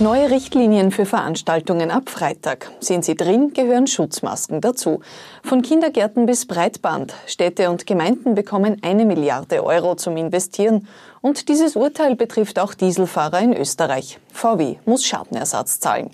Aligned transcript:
Neue 0.00 0.30
Richtlinien 0.30 0.92
für 0.92 1.04
Veranstaltungen 1.04 1.90
ab 1.90 2.08
Freitag. 2.08 2.70
Sind 2.80 3.04
sie 3.04 3.16
drin, 3.16 3.52
gehören 3.52 3.86
Schutzmasken 3.86 4.62
dazu. 4.62 5.00
Von 5.44 5.60
Kindergärten 5.60 6.24
bis 6.24 6.46
Breitband. 6.46 7.12
Städte 7.26 7.68
und 7.68 7.86
Gemeinden 7.86 8.34
bekommen 8.34 8.78
eine 8.80 9.04
Milliarde 9.04 9.62
Euro 9.62 9.96
zum 9.96 10.16
Investieren. 10.16 10.88
Und 11.20 11.50
dieses 11.50 11.76
Urteil 11.76 12.16
betrifft 12.16 12.58
auch 12.58 12.72
Dieselfahrer 12.72 13.40
in 13.40 13.54
Österreich. 13.54 14.18
VW 14.32 14.76
muss 14.86 15.04
Schadenersatz 15.04 15.80
zahlen. 15.80 16.08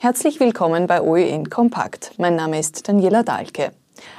Herzlich 0.00 0.40
willkommen 0.40 0.88
bei 0.88 1.00
OEN 1.00 1.48
Kompakt. 1.48 2.14
Mein 2.18 2.34
Name 2.34 2.58
ist 2.58 2.88
Daniela 2.88 3.22
Dahlke. 3.22 3.70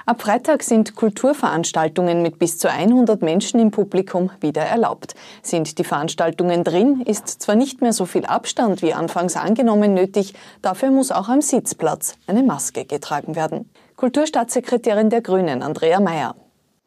Ab 0.05 0.21
Freitag 0.21 0.63
sind 0.63 0.95
Kulturveranstaltungen 0.95 2.21
mit 2.21 2.39
bis 2.39 2.57
zu 2.57 2.69
100 2.69 3.21
Menschen 3.21 3.59
im 3.59 3.71
Publikum 3.71 4.31
wieder 4.41 4.61
erlaubt. 4.61 5.15
Sind 5.41 5.77
die 5.77 5.83
Veranstaltungen 5.83 6.63
drin, 6.63 7.01
ist 7.05 7.27
zwar 7.27 7.55
nicht 7.55 7.81
mehr 7.81 7.93
so 7.93 8.05
viel 8.05 8.25
Abstand 8.25 8.81
wie 8.81 8.93
anfangs 8.93 9.35
angenommen 9.35 9.93
nötig, 9.93 10.33
dafür 10.61 10.91
muss 10.91 11.11
auch 11.11 11.29
am 11.29 11.41
Sitzplatz 11.41 12.15
eine 12.27 12.43
Maske 12.43 12.85
getragen 12.85 13.35
werden. 13.35 13.69
Kulturstaatssekretärin 13.95 15.09
der 15.09 15.21
Grünen, 15.21 15.61
Andrea 15.61 15.99
Mayer. 15.99 16.35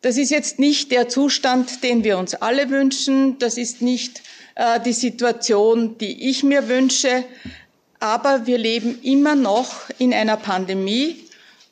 Das 0.03 0.17
ist 0.17 0.31
jetzt 0.31 0.59
nicht 0.59 0.91
der 0.91 1.09
Zustand, 1.09 1.85
den 1.85 2.03
wir 2.03 2.19
uns 2.19 2.35
alle 2.35 2.71
wünschen. 2.71 3.39
Das 3.39 3.57
ist 3.57 3.83
nicht 3.83 4.23
äh, 4.57 4.81
die 4.81 4.93
Situation, 4.93 5.97
die 5.99 6.29
ich 6.29 6.43
mir 6.43 6.69
wünsche. 6.69 7.25
Aber 8.01 8.47
wir 8.47 8.59
leben 8.59 8.99
immer 9.03 9.37
noch 9.37 9.73
in 9.99 10.13
einer 10.13 10.37
Pandemie 10.37 11.22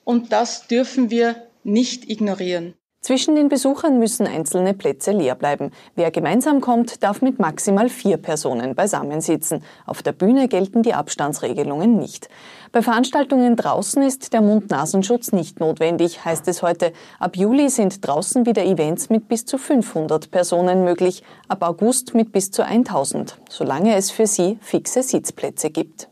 und 0.04 0.32
das 0.32 0.66
dürfen 0.66 1.10
wir 1.10 1.36
nicht 1.62 2.08
ignorieren. 2.08 2.74
Zwischen 3.02 3.34
den 3.34 3.48
Besuchern 3.48 3.98
müssen 3.98 4.26
einzelne 4.26 4.74
Plätze 4.74 5.12
leer 5.12 5.34
bleiben. 5.34 5.70
Wer 5.94 6.10
gemeinsam 6.10 6.60
kommt, 6.60 7.02
darf 7.02 7.22
mit 7.22 7.38
maximal 7.38 7.88
vier 7.88 8.18
Personen 8.18 8.74
beisammen 8.74 9.22
sitzen. 9.22 9.64
Auf 9.86 10.02
der 10.02 10.12
Bühne 10.12 10.48
gelten 10.48 10.82
die 10.82 10.92
Abstandsregelungen 10.92 11.96
nicht. 11.96 12.28
Bei 12.72 12.82
Veranstaltungen 12.82 13.56
draußen 13.56 14.02
ist 14.02 14.34
der 14.34 14.42
Mund-Nasenschutz 14.42 15.32
nicht 15.32 15.60
notwendig, 15.60 16.26
heißt 16.26 16.46
es 16.48 16.60
heute. 16.60 16.92
Ab 17.18 17.38
Juli 17.38 17.70
sind 17.70 18.06
draußen 18.06 18.44
wieder 18.44 18.66
Events 18.66 19.08
mit 19.08 19.28
bis 19.28 19.46
zu 19.46 19.56
500 19.56 20.30
Personen 20.30 20.84
möglich, 20.84 21.22
ab 21.48 21.62
August 21.62 22.14
mit 22.14 22.32
bis 22.32 22.50
zu 22.50 22.66
1000, 22.66 23.40
solange 23.48 23.96
es 23.96 24.10
für 24.10 24.26
sie 24.26 24.58
fixe 24.60 25.02
Sitzplätze 25.02 25.70
gibt. 25.70 26.10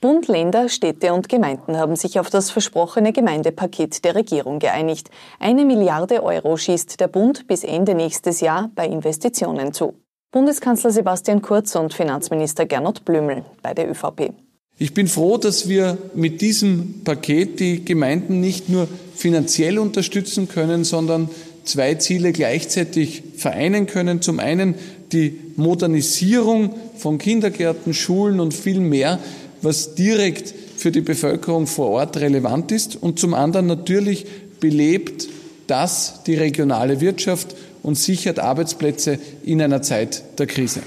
Bund, 0.00 0.28
Länder, 0.28 0.68
Städte 0.68 1.12
und 1.12 1.28
Gemeinden 1.28 1.76
haben 1.76 1.96
sich 1.96 2.18
auf 2.18 2.30
das 2.30 2.50
versprochene 2.50 3.12
Gemeindepaket 3.12 4.04
der 4.04 4.14
Regierung 4.14 4.58
geeinigt. 4.58 5.10
Eine 5.38 5.64
Milliarde 5.64 6.22
Euro 6.22 6.56
schießt 6.56 7.00
der 7.00 7.08
Bund 7.08 7.46
bis 7.46 7.64
Ende 7.64 7.94
nächstes 7.94 8.40
Jahr 8.40 8.70
bei 8.74 8.86
Investitionen 8.86 9.72
zu. 9.72 9.94
Bundeskanzler 10.32 10.90
Sebastian 10.90 11.40
Kurz 11.40 11.74
und 11.76 11.94
Finanzminister 11.94 12.66
Gernot 12.66 13.04
Blümel 13.04 13.44
bei 13.62 13.72
der 13.74 13.90
ÖVP. 13.90 14.32
Ich 14.78 14.92
bin 14.92 15.08
froh, 15.08 15.38
dass 15.38 15.68
wir 15.68 15.96
mit 16.14 16.42
diesem 16.42 17.02
Paket 17.04 17.60
die 17.60 17.84
Gemeinden 17.84 18.40
nicht 18.40 18.68
nur 18.68 18.86
finanziell 19.14 19.78
unterstützen 19.78 20.48
können, 20.48 20.84
sondern 20.84 21.30
zwei 21.64 21.94
Ziele 21.94 22.32
gleichzeitig 22.32 23.22
vereinen 23.36 23.86
können. 23.86 24.20
Zum 24.20 24.38
einen 24.38 24.74
die 25.12 25.38
Modernisierung 25.56 26.74
von 26.96 27.16
Kindergärten, 27.16 27.94
Schulen 27.94 28.40
und 28.40 28.52
viel 28.52 28.80
mehr 28.80 29.18
was 29.66 29.96
direkt 29.96 30.54
für 30.76 30.92
die 30.92 31.00
Bevölkerung 31.00 31.66
vor 31.66 31.88
Ort 31.88 32.18
relevant 32.18 32.70
ist 32.70 32.94
und 32.94 33.18
zum 33.18 33.34
anderen 33.34 33.66
natürlich 33.66 34.24
belebt 34.60 35.28
das 35.66 36.22
die 36.24 36.36
regionale 36.36 37.00
Wirtschaft 37.00 37.56
und 37.82 37.96
sichert 37.96 38.38
Arbeitsplätze 38.38 39.18
in 39.44 39.60
einer 39.60 39.82
Zeit 39.82 40.22
der 40.38 40.46
Krise. 40.46 40.82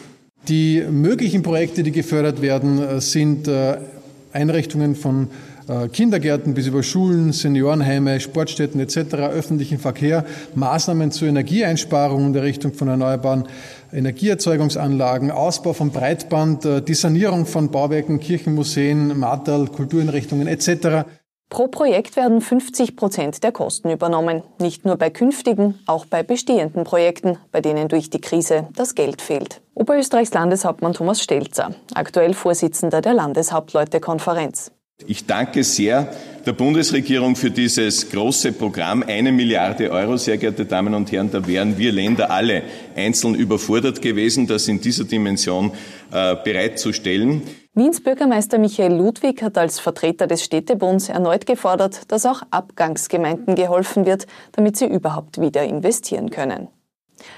Die 0.48 0.82
möglichen 0.90 1.44
Projekte, 1.44 1.84
die 1.84 1.92
gefördert 1.92 2.42
werden, 2.42 3.02
sind 3.02 3.50
äh, 3.50 3.80
Einrichtungen 4.32 4.96
von 4.96 5.26
äh, 5.26 5.28
Kindergärten 5.94 6.54
bis 6.54 6.68
über 6.68 6.84
Schulen, 6.84 7.32
Seniorenheime, 7.32 8.20
Sportstätten 8.20 8.80
etc., 8.80 9.16
öffentlichen 9.16 9.78
Verkehr, 9.78 10.26
Maßnahmen 10.56 11.12
zur 11.12 11.28
Energieeinsparung 11.28 12.28
in 12.28 12.34
der 12.34 12.44
Richtung 12.44 12.74
von 12.74 12.88
erneuerbaren 12.88 13.46
Energieerzeugungsanlagen, 13.94 15.32
Ausbau 15.32 15.74
von 15.74 15.92
Breitband, 15.92 16.66
äh, 16.66 16.82
die 16.82 16.94
Sanierung 16.94 17.46
von 17.46 17.72
Bauwerken, 17.72 18.20
Kirchen, 18.20 18.56
Museen, 18.56 19.18
Martal, 19.18 19.68
Kultureinrichtungen 19.68 20.48
etc. 20.48 21.06
Pro 21.50 21.68
Projekt 21.68 22.16
werden 22.16 22.42
50 22.42 22.96
Prozent 22.96 23.44
der 23.44 23.52
Kosten 23.52 23.90
übernommen. 23.90 24.44
Nicht 24.60 24.86
nur 24.86 24.98
bei 24.98 25.10
künftigen, 25.10 25.80
auch 25.88 26.06
bei 26.06 26.22
bestehenden 26.22 26.84
Projekten, 26.84 27.40
bei 27.52 27.60
denen 27.60 27.88
durch 27.88 28.12
die 28.12 28.22
Krise 28.22 28.68
das 28.76 28.94
Geld 28.94 29.22
fehlt. 29.22 29.62
Oberösterreichs 29.74 30.34
Landeshauptmann 30.34 30.94
Thomas 30.94 31.24
Stelzer, 31.24 31.74
aktuell 31.96 32.36
Vorsitzender 32.36 33.02
der 33.02 33.16
Landeshauptleutekonferenz. 33.16 34.72
Ich 35.08 35.26
danke 35.26 35.64
sehr 35.64 36.12
der 36.46 36.52
Bundesregierung 36.54 37.36
für 37.36 37.52
dieses 37.52 38.10
große 38.10 38.52
Programm. 38.52 39.04
Eine 39.08 39.32
Milliarde 39.32 39.92
Euro, 39.92 40.18
sehr 40.18 40.38
geehrte 40.38 40.66
Damen 40.66 40.94
und 40.94 41.12
Herren, 41.12 41.32
da 41.32 41.46
wären 41.48 41.78
wir 41.78 41.92
Länder 41.92 42.30
alle 42.30 42.64
einzeln 42.96 43.36
überfordert 43.36 44.02
gewesen, 44.02 44.46
das 44.46 44.68
in 44.68 44.82
dieser 44.82 45.06
Dimension 45.06 45.72
äh, 46.12 46.36
bereitzustellen. 46.44 47.44
Wiens 47.76 48.02
Bürgermeister 48.02 48.58
Michael 48.58 48.94
Ludwig 48.94 49.42
hat 49.42 49.58
als 49.58 49.80
Vertreter 49.80 50.28
des 50.28 50.44
Städtebunds 50.44 51.08
erneut 51.08 51.46
gefordert, 51.46 52.12
dass 52.12 52.26
auch 52.26 52.42
Abgangsgemeinden 52.52 53.56
geholfen 53.56 54.06
wird, 54.06 54.28
damit 54.52 54.76
sie 54.76 54.86
überhaupt 54.86 55.40
wieder 55.40 55.64
investieren 55.64 56.30
können. 56.30 56.68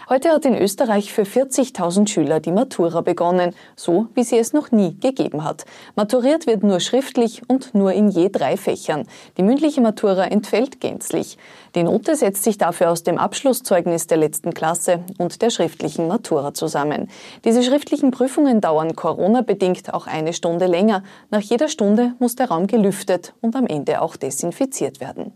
Heute 0.09 0.30
hat 0.30 0.46
in 0.46 0.58
Österreich 0.58 1.14
für 1.14 1.24
40.000 1.24 2.08
Schüler 2.08 2.40
die 2.40 2.52
Matura 2.52 3.02
begonnen, 3.02 3.53
so 3.75 4.08
wie 4.14 4.24
sie 4.24 4.38
es 4.38 4.53
noch 4.53 4.72
nie 4.72 5.00
gegeben 5.00 5.44
hat. 5.44 5.66
Maturiert 5.96 6.47
wird 6.47 6.64
nur 6.64 6.80
schriftlich 6.80 7.42
und 7.47 7.74
nur 7.74 7.94
in 7.94 8.09
je 8.09 8.30
drei 8.30 8.58
Fächern. 8.58 9.08
Die 9.38 9.44
mündliche 9.44 9.81
Matura 9.81 10.25
entfällt 10.25 10.80
gänzlich. 10.80 11.38
Die 11.75 11.84
Note 11.84 12.16
setzt 12.16 12.44
sich 12.44 12.58
dafür 12.58 12.92
aus 12.92 13.03
dem 13.03 13.18
Abschlusszeugnis 13.18 14.08
der 14.08 14.18
letzten 14.18 14.53
Klasse 14.53 15.03
und 15.18 15.42
der 15.42 15.50
schriftlichen 15.50 16.08
Matura 16.08 16.53
zusammen. 16.53 17.09
Diese 17.46 17.63
schriftlichen 17.63 18.12
Prüfungen 18.12 18.62
dauern 18.62 18.96
Corona-bedingt 18.96 19.94
auch 19.94 20.08
eine 20.08 20.34
Stunde 20.34 20.66
länger. 20.66 21.03
Nach 21.30 21.42
jeder 21.42 21.68
Stunde 21.68 22.13
muss 22.19 22.36
der 22.36 22.50
Raum 22.50 22.68
gelüftet 22.68 23.34
und 23.42 23.56
am 23.56 23.68
Ende 23.68 24.02
auch 24.02 24.16
desinfiziert 24.16 25.00
werden. 25.00 25.34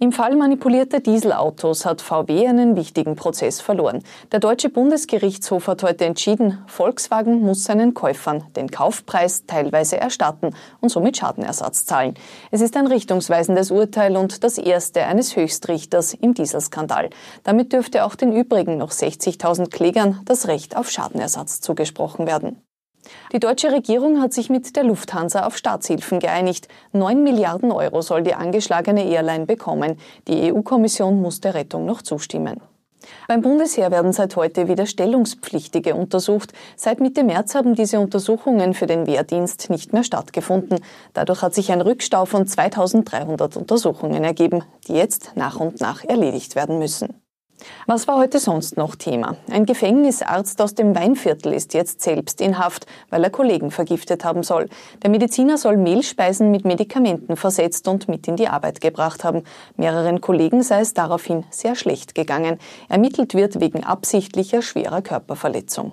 Im 0.00 0.12
Fall 0.12 0.36
manipulierter 0.36 1.00
Dieselautos 1.00 1.86
hat 1.86 2.02
VW 2.02 2.46
einen 2.46 2.76
wichtigen 2.76 3.16
Prozess 3.16 3.60
verloren. 3.60 4.02
Der 4.32 4.40
Deutsche 4.40 4.68
Bundesgerichtshof 4.68 5.68
hat 5.68 5.82
heute 5.82 6.04
entschieden, 6.04 6.58
Volkswagen 6.66 7.40
muss 7.40 7.64
seinen 7.64 7.94
Käufern 7.94 8.44
den 8.56 8.70
Kaufpreis 8.70 9.46
teilweise 9.46 9.96
erstatten 9.96 10.54
und 10.80 10.90
somit 10.90 11.16
Schadenersatz 11.16 11.86
zahlen. 11.86 12.14
Es 12.50 12.60
ist 12.60 12.76
ein 12.76 12.86
richtungsweisendes 12.86 13.70
Urteil 13.70 14.16
und 14.16 14.44
das 14.44 14.58
erste 14.58 15.04
eines 15.04 15.36
Höchstrichters 15.36 16.14
im 16.14 16.34
Dieselskandal. 16.34 17.10
Damit 17.44 17.72
dürfte 17.72 18.04
auch 18.04 18.14
den 18.14 18.32
übrigen 18.32 18.76
noch 18.78 18.90
60.000 18.90 19.70
Klägern 19.70 20.20
das 20.24 20.48
Recht 20.48 20.76
auf 20.76 20.90
Schadenersatz 20.90 21.60
zugesprochen 21.60 22.26
werden. 22.26 22.65
Die 23.32 23.40
deutsche 23.40 23.72
Regierung 23.72 24.20
hat 24.20 24.32
sich 24.32 24.50
mit 24.50 24.76
der 24.76 24.84
Lufthansa 24.84 25.46
auf 25.46 25.56
Staatshilfen 25.56 26.20
geeinigt. 26.20 26.68
Neun 26.92 27.22
Milliarden 27.22 27.72
Euro 27.72 28.02
soll 28.02 28.22
die 28.22 28.34
angeschlagene 28.34 29.04
Airline 29.04 29.46
bekommen. 29.46 29.98
Die 30.28 30.52
EU-Kommission 30.52 31.20
muss 31.20 31.40
der 31.40 31.54
Rettung 31.54 31.86
noch 31.86 32.02
zustimmen. 32.02 32.60
Beim 33.28 33.42
Bundesheer 33.42 33.90
werden 33.90 34.12
seit 34.12 34.36
heute 34.36 34.68
wieder 34.68 34.86
Stellungspflichtige 34.86 35.94
untersucht. 35.94 36.52
Seit 36.76 37.00
Mitte 37.00 37.24
März 37.24 37.54
haben 37.54 37.74
diese 37.74 38.00
Untersuchungen 38.00 38.74
für 38.74 38.86
den 38.86 39.06
Wehrdienst 39.06 39.70
nicht 39.70 39.92
mehr 39.92 40.04
stattgefunden. 40.04 40.80
Dadurch 41.12 41.42
hat 41.42 41.54
sich 41.54 41.70
ein 41.72 41.80
Rückstau 41.80 42.24
von 42.24 42.46
2300 42.46 43.56
Untersuchungen 43.56 44.24
ergeben, 44.24 44.64
die 44.88 44.94
jetzt 44.94 45.32
nach 45.34 45.60
und 45.60 45.80
nach 45.80 46.04
erledigt 46.04 46.56
werden 46.56 46.78
müssen. 46.78 47.25
Was 47.86 48.08
war 48.08 48.18
heute 48.18 48.38
sonst 48.38 48.76
noch 48.76 48.96
Thema? 48.96 49.36
Ein 49.50 49.66
Gefängnisarzt 49.66 50.60
aus 50.60 50.74
dem 50.74 50.94
Weinviertel 50.94 51.52
ist 51.52 51.74
jetzt 51.74 52.02
selbst 52.02 52.40
in 52.40 52.58
Haft, 52.58 52.86
weil 53.10 53.24
er 53.24 53.30
Kollegen 53.30 53.70
vergiftet 53.70 54.24
haben 54.24 54.42
soll. 54.42 54.68
Der 55.02 55.10
Mediziner 55.10 55.56
soll 55.56 55.76
Mehlspeisen 55.76 56.50
mit 56.50 56.64
Medikamenten 56.64 57.36
versetzt 57.36 57.88
und 57.88 58.08
mit 58.08 58.28
in 58.28 58.36
die 58.36 58.48
Arbeit 58.48 58.80
gebracht 58.80 59.24
haben. 59.24 59.42
Mehreren 59.76 60.20
Kollegen 60.20 60.62
sei 60.62 60.80
es 60.80 60.94
daraufhin 60.94 61.44
sehr 61.50 61.74
schlecht 61.74 62.14
gegangen. 62.14 62.58
Ermittelt 62.88 63.34
wird 63.34 63.60
wegen 63.60 63.84
absichtlicher 63.84 64.62
schwerer 64.62 65.02
Körperverletzung. 65.02 65.92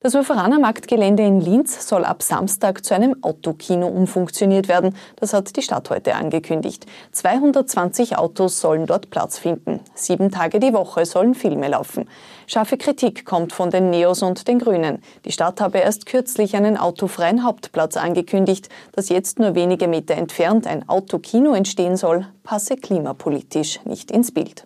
Das 0.00 0.14
Uferaner 0.14 0.58
Marktgelände 0.58 1.24
in 1.24 1.40
Linz 1.40 1.88
soll 1.88 2.04
ab 2.04 2.22
Samstag 2.22 2.84
zu 2.84 2.94
einem 2.94 3.22
Autokino 3.22 3.88
umfunktioniert 3.88 4.68
werden. 4.68 4.94
Das 5.16 5.32
hat 5.32 5.56
die 5.56 5.62
Stadt 5.62 5.90
heute 5.90 6.14
angekündigt. 6.14 6.86
220 7.12 8.16
Autos 8.16 8.60
sollen 8.60 8.86
dort 8.86 9.10
Platz 9.10 9.38
finden. 9.38 9.80
Sieben 9.94 10.30
Tage 10.30 10.60
die 10.60 10.72
Woche 10.72 11.04
sollen 11.04 11.34
Filme 11.34 11.68
laufen. 11.68 12.08
Scharfe 12.46 12.76
Kritik 12.76 13.24
kommt 13.24 13.52
von 13.52 13.70
den 13.70 13.90
Neos 13.90 14.22
und 14.22 14.46
den 14.46 14.58
Grünen. 14.58 15.02
Die 15.24 15.32
Stadt 15.32 15.60
habe 15.60 15.78
erst 15.78 16.06
kürzlich 16.06 16.54
einen 16.56 16.76
autofreien 16.76 17.44
Hauptplatz 17.44 17.96
angekündigt. 17.96 18.68
Dass 18.92 19.08
jetzt 19.08 19.38
nur 19.38 19.54
wenige 19.54 19.88
Meter 19.88 20.14
entfernt 20.14 20.66
ein 20.66 20.88
Autokino 20.88 21.54
entstehen 21.54 21.96
soll, 21.96 22.26
passe 22.44 22.76
klimapolitisch 22.76 23.80
nicht 23.84 24.10
ins 24.10 24.32
Bild. 24.32 24.64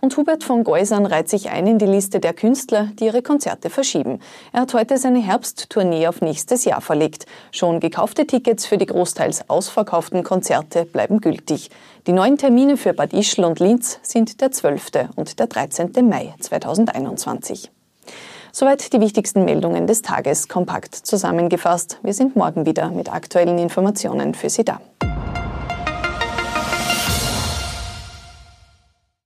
Und 0.00 0.16
Hubert 0.16 0.44
von 0.44 0.64
Geusern 0.64 1.06
reiht 1.06 1.28
sich 1.28 1.50
ein 1.50 1.66
in 1.66 1.78
die 1.78 1.86
Liste 1.86 2.20
der 2.20 2.34
Künstler, 2.34 2.88
die 2.98 3.06
ihre 3.06 3.22
Konzerte 3.22 3.70
verschieben. 3.70 4.20
Er 4.52 4.62
hat 4.62 4.74
heute 4.74 4.98
seine 4.98 5.20
Herbsttournee 5.20 6.06
auf 6.06 6.20
nächstes 6.20 6.64
Jahr 6.64 6.80
verlegt. 6.80 7.26
Schon 7.52 7.80
gekaufte 7.80 8.26
Tickets 8.26 8.66
für 8.66 8.78
die 8.78 8.86
großteils 8.86 9.48
ausverkauften 9.48 10.22
Konzerte 10.22 10.84
bleiben 10.84 11.20
gültig. 11.20 11.70
Die 12.06 12.12
neuen 12.12 12.38
Termine 12.38 12.76
für 12.76 12.92
Bad 12.92 13.12
Ischl 13.12 13.44
und 13.44 13.58
Linz 13.58 13.98
sind 14.02 14.40
der 14.40 14.52
12. 14.52 15.10
und 15.16 15.38
der 15.38 15.46
13. 15.46 15.92
Mai 16.08 16.34
2021. 16.40 17.70
Soweit 18.52 18.94
die 18.94 19.00
wichtigsten 19.00 19.44
Meldungen 19.44 19.86
des 19.86 20.00
Tages 20.00 20.48
kompakt 20.48 20.94
zusammengefasst. 20.94 21.98
Wir 22.02 22.14
sind 22.14 22.36
morgen 22.36 22.64
wieder 22.64 22.90
mit 22.90 23.12
aktuellen 23.12 23.58
Informationen 23.58 24.32
für 24.32 24.48
Sie 24.48 24.64
da. 24.64 24.80